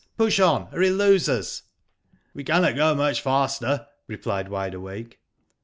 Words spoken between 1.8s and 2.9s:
*' We cannot